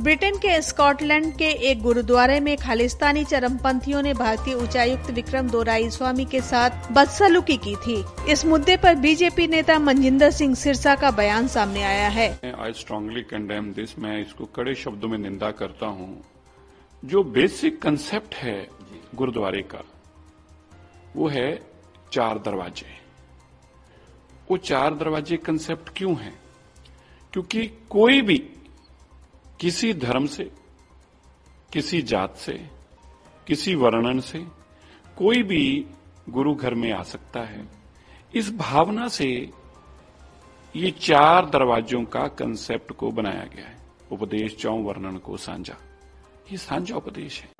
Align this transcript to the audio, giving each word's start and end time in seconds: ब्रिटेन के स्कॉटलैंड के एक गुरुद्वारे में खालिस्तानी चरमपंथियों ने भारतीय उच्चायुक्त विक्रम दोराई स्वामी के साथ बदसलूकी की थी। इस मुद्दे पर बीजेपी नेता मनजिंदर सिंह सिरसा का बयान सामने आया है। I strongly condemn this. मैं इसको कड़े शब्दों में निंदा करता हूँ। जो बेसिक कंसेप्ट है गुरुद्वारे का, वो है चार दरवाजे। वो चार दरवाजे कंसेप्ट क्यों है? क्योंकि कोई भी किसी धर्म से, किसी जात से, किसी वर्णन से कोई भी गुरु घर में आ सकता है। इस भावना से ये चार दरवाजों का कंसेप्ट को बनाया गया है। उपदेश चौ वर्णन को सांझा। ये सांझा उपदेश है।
ब्रिटेन 0.00 0.36
के 0.36 0.60
स्कॉटलैंड 0.62 1.32
के 1.36 1.48
एक 1.70 1.80
गुरुद्वारे 1.82 2.38
में 2.40 2.56
खालिस्तानी 2.56 3.24
चरमपंथियों 3.24 4.02
ने 4.02 4.12
भारतीय 4.14 4.54
उच्चायुक्त 4.54 5.10
विक्रम 5.10 5.48
दोराई 5.48 5.88
स्वामी 5.90 6.24
के 6.24 6.40
साथ 6.40 6.92
बदसलूकी 6.92 7.56
की 7.56 7.74
थी। 7.76 8.04
इस 8.32 8.44
मुद्दे 8.46 8.76
पर 8.76 8.94
बीजेपी 8.94 9.46
नेता 9.46 9.78
मनजिंदर 9.78 10.30
सिंह 10.30 10.54
सिरसा 10.54 10.94
का 10.94 11.10
बयान 11.10 11.48
सामने 11.48 11.82
आया 11.82 12.08
है। 12.08 12.54
I 12.58 12.72
strongly 12.72 13.22
condemn 13.22 13.72
this. 13.72 13.98
मैं 13.98 14.20
इसको 14.22 14.44
कड़े 14.46 14.74
शब्दों 14.74 15.08
में 15.08 15.18
निंदा 15.18 15.50
करता 15.50 15.86
हूँ। 15.86 16.24
जो 17.04 17.22
बेसिक 17.22 17.80
कंसेप्ट 17.82 18.34
है 18.34 18.68
गुरुद्वारे 19.14 19.62
का, 19.62 19.82
वो 21.16 21.28
है 21.28 21.50
चार 22.12 22.38
दरवाजे। 22.38 22.86
वो 24.50 24.56
चार 24.56 24.94
दरवाजे 24.94 25.36
कंसेप्ट 25.36 25.90
क्यों 25.96 26.16
है? 26.16 26.32
क्योंकि 27.32 27.66
कोई 27.90 28.20
भी 28.20 28.42
किसी 29.60 29.94
धर्म 29.94 30.26
से, 30.26 30.50
किसी 31.72 32.02
जात 32.02 32.36
से, 32.36 32.70
किसी 33.46 33.74
वर्णन 33.74 34.20
से 34.20 34.38
कोई 35.16 35.42
भी 35.42 35.86
गुरु 36.28 36.54
घर 36.54 36.74
में 36.74 36.92
आ 36.92 37.02
सकता 37.02 37.40
है। 37.40 37.68
इस 38.34 38.56
भावना 38.56 39.08
से 39.08 39.50
ये 40.76 40.90
चार 40.90 41.50
दरवाजों 41.50 42.04
का 42.04 42.20
कंसेप्ट 42.20 42.92
को 42.92 43.10
बनाया 43.10 43.44
गया 43.44 43.66
है। 43.66 43.78
उपदेश 44.12 44.56
चौ 44.56 44.72
वर्णन 44.72 45.16
को 45.16 45.36
सांझा। 45.36 45.76
ये 46.52 46.56
सांझा 46.56 46.96
उपदेश 46.96 47.42
है। 47.42 47.59